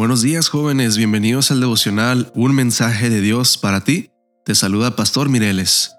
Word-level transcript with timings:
Buenos 0.00 0.22
días 0.22 0.48
jóvenes, 0.48 0.96
bienvenidos 0.96 1.50
al 1.50 1.60
devocional 1.60 2.32
Un 2.34 2.54
mensaje 2.54 3.10
de 3.10 3.20
Dios 3.20 3.58
para 3.58 3.84
ti. 3.84 4.12
Te 4.46 4.54
saluda 4.54 4.96
Pastor 4.96 5.28
Mireles. 5.28 5.92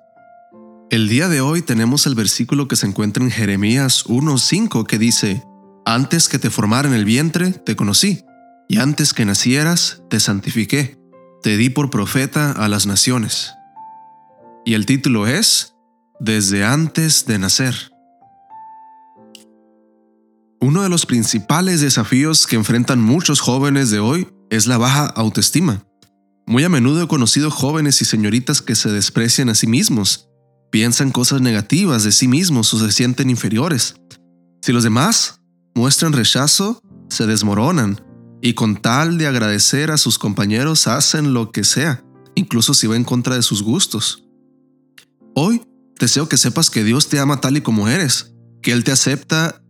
El 0.89 1.07
día 1.07 1.29
de 1.29 1.39
hoy 1.39 1.61
tenemos 1.61 2.07
el 2.07 2.16
versículo 2.16 2.67
que 2.67 2.75
se 2.75 2.88
encuentra 2.88 3.23
en 3.23 3.29
Jeremías 3.29 4.05
1.5 4.07 4.88
que 4.88 4.98
dice, 4.98 5.43
Antes 5.85 6.29
que 6.29 6.39
te 6.39 6.49
formara 6.49 6.88
en 6.88 6.95
el 6.95 7.05
vientre, 7.05 7.52
te 7.52 7.75
conocí, 7.75 8.23
y 8.67 8.80
antes 8.80 9.13
que 9.13 9.23
nacieras, 9.23 10.02
te 10.09 10.20
santifiqué, 10.20 10.97
te 11.44 11.55
di 11.55 11.70
por 11.70 11.91
profeta 11.91 12.53
a 12.53 12.67
las 12.70 12.88
naciones. 12.88 13.53
Y 14.66 14.73
el 14.73 14.88
título 14.88 15.27
es, 15.27 15.75
Desde 16.20 16.66
antes 16.66 17.27
de 17.27 17.38
nacer. 17.38 17.91
Uno 20.63 20.83
de 20.83 20.89
los 20.89 21.07
principales 21.07 21.81
desafíos 21.81 22.45
que 22.45 22.55
enfrentan 22.55 23.02
muchos 23.02 23.39
jóvenes 23.39 23.89
de 23.89 23.99
hoy 23.99 24.27
es 24.52 24.67
la 24.67 24.77
baja 24.77 25.07
autoestima. 25.07 25.83
Muy 26.45 26.63
a 26.63 26.69
menudo 26.69 27.02
he 27.02 27.07
conocido 27.07 27.49
jóvenes 27.49 27.99
y 28.03 28.05
señoritas 28.05 28.61
que 28.61 28.75
se 28.75 28.91
desprecian 28.91 29.49
a 29.49 29.55
sí 29.55 29.66
mismos, 29.66 30.29
piensan 30.71 31.09
cosas 31.09 31.41
negativas 31.41 32.03
de 32.03 32.11
sí 32.11 32.27
mismos 32.27 32.71
o 32.75 32.77
se 32.77 32.91
sienten 32.91 33.31
inferiores. 33.31 33.95
Si 34.61 34.71
los 34.71 34.83
demás 34.83 35.41
muestran 35.73 36.13
rechazo, 36.13 36.80
se 37.09 37.25
desmoronan 37.25 37.99
y 38.39 38.53
con 38.53 38.80
tal 38.80 39.17
de 39.17 39.25
agradecer 39.25 39.89
a 39.89 39.97
sus 39.97 40.19
compañeros 40.19 40.86
hacen 40.86 41.33
lo 41.33 41.52
que 41.52 41.64
sea, 41.64 42.03
incluso 42.36 42.75
si 42.75 42.86
va 42.86 42.95
en 42.95 43.03
contra 43.03 43.36
de 43.36 43.41
sus 43.41 43.64
gustos. 43.64 44.25
Hoy 45.33 45.64
deseo 45.99 46.30
que 46.30 46.38
sepas 46.38 46.69
que 46.69 46.83
Dios 46.83 47.08
te 47.08 47.17
ama 47.17 47.41
tal 47.41 47.58
y 47.58 47.61
como 47.61 47.88
eres, 47.88 48.36
que 48.61 48.73
Él 48.73 48.83
te 48.83 48.91
acepta 48.91 49.61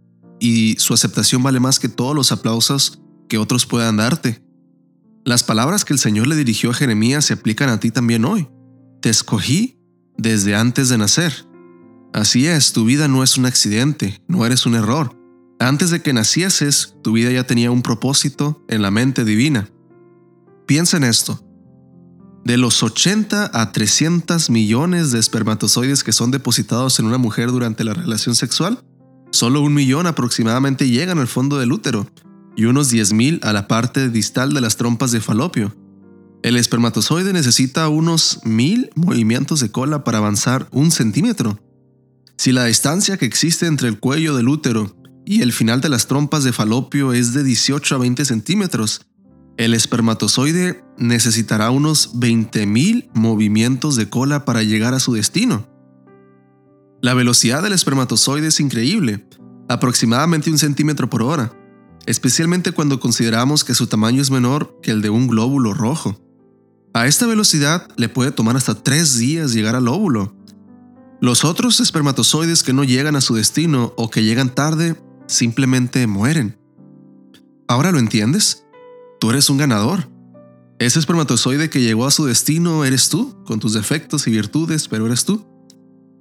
y 0.42 0.76
su 0.80 0.94
aceptación 0.94 1.44
vale 1.44 1.62
más 1.62 1.80
que 1.80 1.88
todos 1.88 2.16
los 2.16 2.32
aplausos 2.32 3.00
que 3.30 3.38
otros 3.38 3.68
puedan 3.68 3.98
darte. 3.98 4.44
Las 5.24 5.44
palabras 5.44 5.86
que 5.86 5.94
el 5.94 6.00
Señor 6.00 6.28
le 6.28 6.36
dirigió 6.36 6.72
a 6.72 6.74
Jeremías 6.74 7.26
se 7.26 7.34
aplican 7.34 7.70
a 7.70 7.80
ti 7.80 7.92
también 7.92 8.26
hoy. 8.26 8.50
Te 9.02 9.10
escogí 9.10 9.78
desde 10.18 10.56
antes 10.56 10.90
de 10.90 10.98
nacer. 10.98 11.46
Así 12.12 12.48
es, 12.48 12.74
tu 12.74 12.86
vida 12.86 13.08
no 13.08 13.24
es 13.24 13.38
un 13.38 13.46
accidente, 13.46 14.22
no 14.28 14.44
eres 14.46 14.66
un 14.66 14.74
error. 14.74 15.16
Antes 15.60 15.92
de 15.92 16.02
que 16.02 16.12
nacieses, 16.12 16.96
tu 17.04 17.14
vida 17.14 17.32
ya 17.32 17.46
tenía 17.46 17.70
un 17.70 17.84
propósito 17.84 18.66
en 18.68 18.82
la 18.82 18.90
mente 18.90 19.24
divina. 19.24 19.70
Piensa 20.66 20.98
en 20.98 21.04
esto. 21.04 21.46
De 22.44 22.58
los 22.58 22.82
80 22.82 23.52
a 23.54 23.72
300 23.72 24.50
millones 24.50 25.12
de 25.12 25.20
espermatozoides 25.20 26.04
que 26.04 26.14
son 26.14 26.32
depositados 26.32 27.00
en 27.00 27.06
una 27.06 27.20
mujer 27.20 27.52
durante 27.52 27.84
la 27.84 27.94
relación 27.94 28.34
sexual, 28.34 28.84
Solo 29.32 29.62
un 29.62 29.74
millón 29.74 30.08
aproximadamente 30.08 30.90
llegan 30.90 31.20
al 31.20 31.28
fondo 31.28 31.58
del 31.58 31.72
útero 31.72 32.06
y 32.56 32.66
unos 32.66 32.92
10.000 32.94 33.44
a 33.44 33.54
la 33.54 33.68
parte 33.68 34.10
distal 34.10 34.54
de 34.54 34.62
las 34.62 34.78
trompas 34.78 35.12
de 35.12 35.22
falopio. 35.22 35.76
El 36.44 36.58
espermatozoide 36.58 37.34
necesita 37.34 37.88
unos 37.88 38.40
mil 38.44 38.90
movimientos 38.96 39.60
de 39.60 39.72
cola 39.72 40.04
para 40.04 40.18
avanzar 40.18 40.68
un 40.72 40.92
centímetro. 40.92 41.60
Si 42.38 42.52
la 42.52 42.66
distancia 42.66 43.18
que 43.18 43.26
existe 43.26 43.68
entre 43.68 43.88
el 43.88 44.00
cuello 44.00 44.36
del 44.36 44.50
útero 44.50 44.96
y 45.26 45.44
el 45.44 45.54
final 45.54 45.82
de 45.82 45.90
las 45.90 46.08
trompas 46.08 46.44
de 46.44 46.52
falopio 46.52 47.14
es 47.14 47.34
de 47.34 47.44
18 47.44 47.96
a 47.96 47.98
20 48.00 48.26
centímetros, 48.26 49.06
el 49.58 49.76
espermatozoide 49.76 50.84
necesitará 50.98 51.70
unos 51.70 52.16
20.000 52.16 53.10
movimientos 53.14 53.96
de 53.96 54.10
cola 54.10 54.44
para 54.44 54.64
llegar 54.64 54.96
a 54.96 55.00
su 55.00 55.14
destino. 55.14 55.71
La 57.02 57.16
velocidad 57.16 57.64
del 57.64 57.74
espermatozoide 57.74 58.48
es 58.48 58.60
increíble, 58.60 59.26
aproximadamente 59.68 60.52
un 60.52 60.60
centímetro 60.60 61.10
por 61.10 61.24
hora, 61.24 61.52
especialmente 62.06 62.74
cuando 62.74 63.00
consideramos 63.00 63.64
que 63.64 63.74
su 63.74 63.88
tamaño 63.88 64.22
es 64.22 64.30
menor 64.30 64.78
que 64.84 64.92
el 64.92 65.02
de 65.02 65.10
un 65.10 65.28
glóbulo 65.28 65.74
rojo. 65.74 66.22
A 66.94 67.08
esta 67.08 67.26
velocidad 67.26 67.88
le 67.98 68.08
puede 68.08 68.32
tomar 68.32 68.56
hasta 68.56 68.76
tres 68.76 69.18
días 69.18 69.54
llegar 69.54 69.76
al 69.76 69.88
óvulo. 69.88 70.36
Los 71.22 71.44
otros 71.44 71.80
espermatozoides 71.80 72.62
que 72.62 72.74
no 72.74 72.84
llegan 72.84 73.16
a 73.16 73.22
su 73.22 73.34
destino 73.34 73.94
o 73.98 74.12
que 74.12 74.24
llegan 74.24 74.54
tarde 74.54 74.96
simplemente 75.26 76.06
mueren. 76.06 76.60
¿Ahora 77.68 77.92
lo 77.92 77.98
entiendes? 77.98 78.64
Tú 79.20 79.32
eres 79.32 79.50
un 79.50 79.58
ganador. 79.58 80.08
Ese 80.78 81.00
espermatozoide 81.00 81.72
que 81.72 81.82
llegó 81.82 82.06
a 82.06 82.12
su 82.12 82.26
destino 82.26 82.86
eres 82.86 83.10
tú, 83.10 83.44
con 83.44 83.60
tus 83.60 83.74
defectos 83.74 84.28
y 84.28 84.32
virtudes, 84.32 84.88
pero 84.88 85.08
eres 85.08 85.26
tú. 85.26 85.51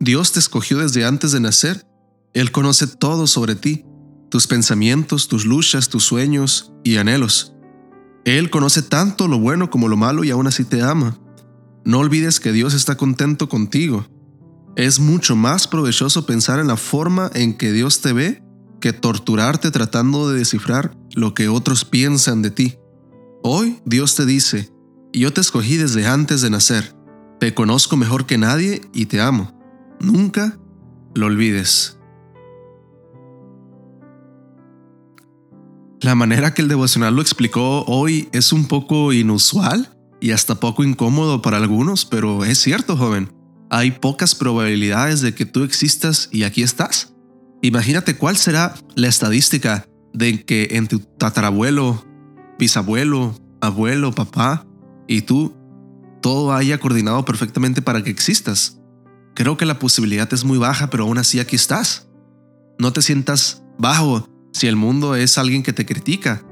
Dios 0.03 0.33
te 0.33 0.39
escogió 0.39 0.79
desde 0.79 1.05
antes 1.05 1.31
de 1.33 1.41
nacer. 1.41 1.87
Él 2.33 2.53
conoce 2.53 2.87
todo 2.87 3.27
sobre 3.27 3.55
ti, 3.55 3.85
tus 4.31 4.47
pensamientos, 4.47 5.29
tus 5.29 5.45
luchas, 5.45 5.91
tus 5.91 6.05
sueños 6.05 6.73
y 6.85 6.97
anhelos. 6.97 7.53
Él 8.25 8.49
conoce 8.49 8.81
tanto 8.81 9.29
lo 9.29 9.39
bueno 9.39 9.69
como 9.69 9.89
lo 9.89 9.99
malo 9.99 10.25
y 10.25 10.31
aún 10.31 10.47
así 10.47 10.65
te 10.65 10.81
ama. 10.81 11.19
No 11.85 11.99
olvides 11.99 12.41
que 12.41 12.51
Dios 12.51 12.73
está 12.73 12.97
contento 12.97 13.51
contigo. 13.51 14.07
Es 14.75 15.01
mucho 15.01 15.37
más 15.37 15.69
provechoso 15.69 16.25
pensar 16.25 16.61
en 16.61 16.69
la 16.69 16.79
forma 16.79 17.31
en 17.35 17.59
que 17.59 17.71
Dios 17.71 18.01
te 18.01 18.15
ve 18.15 18.43
que 18.81 18.95
torturarte 18.95 19.71
tratando 19.71 20.31
de 20.31 20.39
descifrar 20.39 20.97
lo 21.15 21.35
que 21.35 21.51
otros 21.51 21.85
piensan 21.85 22.41
de 22.41 22.51
ti. 22.51 22.79
Hoy 23.43 23.83
Dios 23.85 24.15
te 24.15 24.25
dice, 24.25 24.73
yo 25.13 25.31
te 25.35 25.43
escogí 25.43 25.77
desde 25.77 26.07
antes 26.07 26.41
de 26.41 26.49
nacer, 26.49 26.97
te 27.39 27.53
conozco 27.53 27.99
mejor 27.99 28.25
que 28.25 28.39
nadie 28.39 28.81
y 28.95 29.05
te 29.05 29.21
amo. 29.21 29.60
Nunca 30.01 30.59
lo 31.15 31.27
olvides. 31.27 31.99
La 36.01 36.15
manera 36.15 36.55
que 36.55 36.63
el 36.63 36.69
devocional 36.69 37.15
lo 37.15 37.21
explicó 37.21 37.85
hoy 37.85 38.31
es 38.33 38.53
un 38.53 38.67
poco 38.67 39.13
inusual 39.13 39.95
y 40.19 40.31
hasta 40.31 40.55
poco 40.55 40.83
incómodo 40.83 41.43
para 41.43 41.59
algunos, 41.59 42.07
pero 42.07 42.45
es 42.47 42.59
cierto, 42.59 42.97
joven. 42.97 43.31
Hay 43.69 43.91
pocas 43.91 44.35
probabilidades 44.35 45.21
de 45.21 45.35
que 45.35 45.45
tú 45.45 45.63
existas 45.63 46.31
y 46.33 46.45
aquí 46.45 46.63
estás. 46.63 47.13
Imagínate 47.61 48.17
cuál 48.17 48.39
será 48.39 48.75
la 48.97 49.09
estadística 49.09 49.85
de 50.15 50.43
que 50.43 50.69
en 50.73 50.89
tu 50.89 51.01
tatarabuelo, 51.01 52.05
bisabuelo, 52.59 53.35
abuelo, 53.61 54.13
papá 54.13 54.67
y 55.07 55.21
tú 55.23 55.55
todo 56.23 56.55
haya 56.55 56.81
coordinado 56.81 57.27
perfectamente 57.27 57.83
para 57.83 58.03
que 58.03 58.11
existas. 58.11 58.80
Creo 59.41 59.57
que 59.57 59.65
la 59.65 59.79
posibilidad 59.79 60.31
es 60.35 60.45
muy 60.45 60.59
baja, 60.59 60.91
pero 60.91 61.05
aún 61.05 61.17
así 61.17 61.41
aquí 61.41 61.57
estás. 61.57 62.07
No 62.79 62.93
te 62.93 63.01
sientas 63.01 63.63
bajo 63.79 64.29
si 64.53 64.67
el 64.67 64.77
mundo 64.77 65.15
es 65.15 65.39
alguien 65.39 65.63
que 65.63 65.73
te 65.73 65.87
critica. 65.87 66.43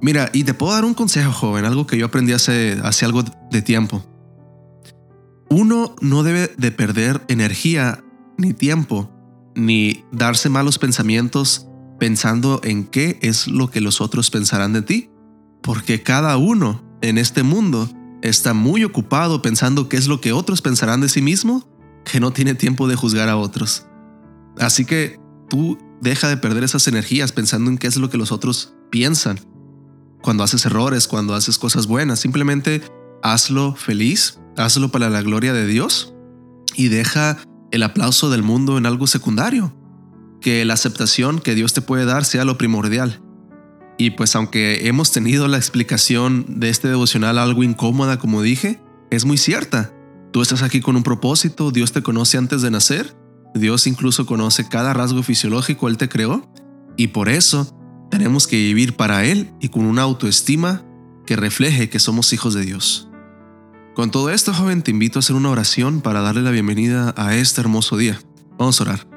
Mira, 0.00 0.30
y 0.32 0.44
te 0.44 0.54
puedo 0.54 0.72
dar 0.72 0.84
un 0.84 0.94
consejo, 0.94 1.32
joven, 1.32 1.64
algo 1.64 1.88
que 1.88 1.98
yo 1.98 2.06
aprendí 2.06 2.32
hace, 2.34 2.78
hace 2.84 3.04
algo 3.04 3.24
de 3.50 3.62
tiempo. 3.62 4.06
Uno 5.50 5.96
no 6.00 6.22
debe 6.22 6.54
de 6.56 6.70
perder 6.70 7.20
energía 7.26 8.04
ni 8.38 8.52
tiempo, 8.52 9.10
ni 9.56 10.04
darse 10.12 10.48
malos 10.48 10.78
pensamientos 10.78 11.66
pensando 11.98 12.60
en 12.62 12.84
qué 12.84 13.18
es 13.22 13.48
lo 13.48 13.72
que 13.72 13.80
los 13.80 14.00
otros 14.00 14.30
pensarán 14.30 14.72
de 14.72 14.82
ti, 14.82 15.10
porque 15.64 16.04
cada 16.04 16.36
uno 16.36 16.84
en 17.02 17.18
este 17.18 17.42
mundo 17.42 17.90
está 18.22 18.54
muy 18.54 18.84
ocupado 18.84 19.42
pensando 19.42 19.88
qué 19.88 19.96
es 19.96 20.06
lo 20.06 20.20
que 20.20 20.30
otros 20.30 20.62
pensarán 20.62 21.00
de 21.00 21.08
sí 21.08 21.22
mismo 21.22 21.75
que 22.10 22.20
no 22.20 22.32
tiene 22.32 22.54
tiempo 22.54 22.88
de 22.88 22.96
juzgar 22.96 23.28
a 23.28 23.36
otros. 23.36 23.86
Así 24.58 24.84
que 24.84 25.18
tú 25.48 25.78
deja 26.00 26.28
de 26.28 26.36
perder 26.36 26.64
esas 26.64 26.86
energías 26.88 27.32
pensando 27.32 27.70
en 27.70 27.78
qué 27.78 27.88
es 27.88 27.96
lo 27.96 28.08
que 28.08 28.16
los 28.16 28.32
otros 28.32 28.74
piensan. 28.90 29.40
Cuando 30.22 30.44
haces 30.44 30.64
errores, 30.64 31.08
cuando 31.08 31.34
haces 31.34 31.58
cosas 31.58 31.86
buenas, 31.86 32.20
simplemente 32.20 32.82
hazlo 33.22 33.74
feliz, 33.74 34.38
hazlo 34.56 34.90
para 34.90 35.10
la 35.10 35.22
gloria 35.22 35.52
de 35.52 35.66
Dios 35.66 36.14
y 36.74 36.88
deja 36.88 37.38
el 37.72 37.82
aplauso 37.82 38.30
del 38.30 38.42
mundo 38.42 38.78
en 38.78 38.86
algo 38.86 39.06
secundario. 39.06 39.74
Que 40.40 40.64
la 40.64 40.74
aceptación 40.74 41.40
que 41.40 41.54
Dios 41.54 41.72
te 41.72 41.82
puede 41.82 42.04
dar 42.04 42.24
sea 42.24 42.44
lo 42.44 42.56
primordial. 42.56 43.20
Y 43.98 44.10
pues 44.10 44.36
aunque 44.36 44.86
hemos 44.86 45.10
tenido 45.10 45.48
la 45.48 45.56
explicación 45.56 46.60
de 46.60 46.68
este 46.68 46.88
devocional 46.88 47.38
algo 47.38 47.64
incómoda, 47.64 48.18
como 48.18 48.42
dije, 48.42 48.80
es 49.10 49.24
muy 49.24 49.38
cierta. 49.38 49.95
Tú 50.36 50.42
estás 50.42 50.60
aquí 50.60 50.82
con 50.82 50.96
un 50.96 51.02
propósito, 51.02 51.70
Dios 51.70 51.92
te 51.92 52.02
conoce 52.02 52.36
antes 52.36 52.60
de 52.60 52.70
nacer, 52.70 53.16
Dios 53.54 53.86
incluso 53.86 54.26
conoce 54.26 54.68
cada 54.68 54.92
rasgo 54.92 55.22
fisiológico, 55.22 55.88
Él 55.88 55.96
te 55.96 56.10
creó, 56.10 56.46
y 56.94 57.06
por 57.06 57.30
eso 57.30 57.74
tenemos 58.10 58.46
que 58.46 58.56
vivir 58.56 58.96
para 58.96 59.24
Él 59.24 59.54
y 59.62 59.70
con 59.70 59.86
una 59.86 60.02
autoestima 60.02 60.84
que 61.24 61.36
refleje 61.36 61.88
que 61.88 62.00
somos 62.00 62.34
hijos 62.34 62.52
de 62.52 62.66
Dios. 62.66 63.08
Con 63.94 64.10
todo 64.10 64.28
esto, 64.28 64.52
joven, 64.52 64.82
te 64.82 64.90
invito 64.90 65.18
a 65.18 65.20
hacer 65.20 65.36
una 65.36 65.48
oración 65.48 66.02
para 66.02 66.20
darle 66.20 66.42
la 66.42 66.50
bienvenida 66.50 67.14
a 67.16 67.34
este 67.34 67.62
hermoso 67.62 67.96
día. 67.96 68.20
Vamos 68.58 68.78
a 68.78 68.84
orar. 68.84 69.08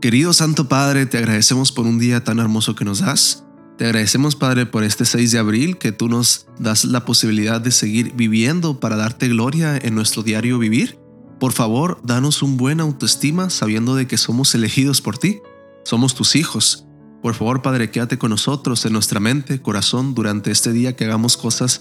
Querido 0.00 0.32
Santo 0.32 0.68
Padre, 0.68 1.06
te 1.06 1.18
agradecemos 1.18 1.70
por 1.70 1.86
un 1.86 2.00
día 2.00 2.24
tan 2.24 2.40
hermoso 2.40 2.74
que 2.74 2.84
nos 2.84 2.98
das. 2.98 3.44
Te 3.82 3.86
agradecemos, 3.86 4.36
Padre, 4.36 4.64
por 4.64 4.84
este 4.84 5.04
6 5.04 5.32
de 5.32 5.40
abril 5.40 5.76
que 5.76 5.90
tú 5.90 6.08
nos 6.08 6.46
das 6.56 6.84
la 6.84 7.04
posibilidad 7.04 7.60
de 7.60 7.72
seguir 7.72 8.12
viviendo 8.14 8.78
para 8.78 8.94
darte 8.94 9.26
gloria 9.26 9.76
en 9.76 9.96
nuestro 9.96 10.22
diario 10.22 10.60
vivir. 10.60 11.00
Por 11.40 11.50
favor, 11.50 12.00
danos 12.04 12.44
un 12.44 12.56
buen 12.56 12.78
autoestima 12.78 13.50
sabiendo 13.50 13.96
de 13.96 14.06
que 14.06 14.18
somos 14.18 14.54
elegidos 14.54 15.00
por 15.00 15.18
ti, 15.18 15.40
somos 15.82 16.14
tus 16.14 16.36
hijos. 16.36 16.86
Por 17.22 17.34
favor, 17.34 17.60
Padre, 17.60 17.90
quédate 17.90 18.18
con 18.18 18.30
nosotros 18.30 18.86
en 18.86 18.92
nuestra 18.92 19.18
mente, 19.18 19.60
corazón, 19.60 20.14
durante 20.14 20.52
este 20.52 20.72
día 20.72 20.94
que 20.94 21.06
hagamos 21.06 21.36
cosas 21.36 21.80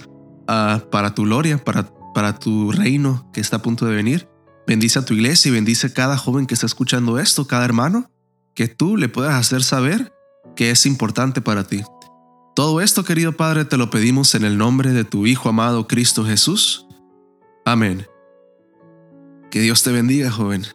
uh, 0.50 0.80
para 0.89 1.13
tu 1.13 1.25
gloria, 1.25 1.63
para, 1.63 1.94
para 2.15 2.39
tu 2.39 2.71
reino 2.71 3.30
que 3.31 3.42
está 3.42 3.57
a 3.57 3.62
punto 3.62 3.86
de 3.86 3.94
venir. 3.94 4.27
Bendice 4.65 4.97
a 4.97 5.06
tu 5.06 5.13
iglesia 5.13 5.50
y 5.50 5.54
bendice 5.54 5.86
a 5.86 5.94
cada 5.94 6.18
joven 6.18 6.47
que 6.47 6.56
está 6.56 6.65
escuchando 6.65 7.19
esto, 7.19 7.45
cada 7.45 7.63
hermano, 7.63 8.09
que 8.56 8.68
tú 8.68 8.97
le 8.97 9.07
puedas 9.07 9.36
hacer 9.36 9.62
saber 9.62 10.12
que 10.56 10.71
es 10.71 10.86
importante 10.86 11.42
para 11.42 11.63
ti. 11.63 11.83
Todo 12.53 12.81
esto, 12.81 13.03
querido 13.03 13.31
Padre, 13.31 13.63
te 13.63 13.77
lo 13.77 13.89
pedimos 13.89 14.36
en 14.36 14.44
el 14.44 14.57
nombre 14.57 14.92
de 14.92 15.06
tu 15.06 15.25
Hijo 15.25 15.50
amado 15.50 15.88
Cristo 15.88 16.25
Jesús. 16.25 16.86
Amén. 17.65 18.06
Que 19.50 19.62
Dios 19.62 19.83
te 19.83 19.92
bendiga, 19.92 20.30
joven. 20.30 20.65